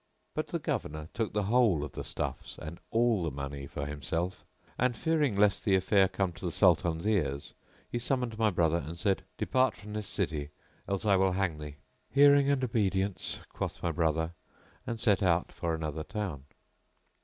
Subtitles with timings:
[0.29, 3.85] "[FN#682] But the Governor took the whole of the stuffs and all the money for
[3.85, 4.43] himself;
[4.75, 7.53] and, fearing lest the affair come to the Sultan's ears,
[7.87, 10.49] he summoned my brother and said, "Depart from this city,
[10.89, 11.75] else I will hang thee."
[12.09, 14.33] "Hearing and obedience" quoth my brother
[14.87, 16.45] and set out for another town.